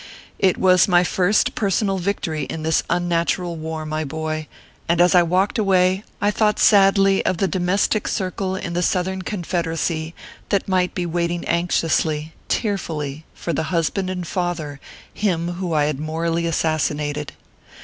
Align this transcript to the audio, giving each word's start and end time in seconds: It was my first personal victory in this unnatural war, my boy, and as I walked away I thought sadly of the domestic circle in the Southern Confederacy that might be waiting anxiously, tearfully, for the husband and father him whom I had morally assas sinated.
It 0.39 0.57
was 0.57 0.87
my 0.87 1.03
first 1.03 1.53
personal 1.53 1.99
victory 1.99 2.45
in 2.45 2.63
this 2.63 2.81
unnatural 2.89 3.55
war, 3.55 3.85
my 3.85 4.03
boy, 4.03 4.47
and 4.89 4.99
as 4.99 5.13
I 5.13 5.21
walked 5.21 5.59
away 5.59 6.03
I 6.19 6.31
thought 6.31 6.57
sadly 6.57 7.23
of 7.23 7.37
the 7.37 7.47
domestic 7.47 8.07
circle 8.07 8.55
in 8.55 8.73
the 8.73 8.81
Southern 8.81 9.21
Confederacy 9.21 10.15
that 10.49 10.67
might 10.67 10.95
be 10.95 11.05
waiting 11.05 11.45
anxiously, 11.47 12.33
tearfully, 12.47 13.25
for 13.35 13.53
the 13.53 13.65
husband 13.69 14.09
and 14.09 14.25
father 14.25 14.79
him 15.13 15.49
whom 15.49 15.73
I 15.75 15.83
had 15.83 15.99
morally 15.99 16.45
assas 16.45 16.89
sinated. 16.89 17.29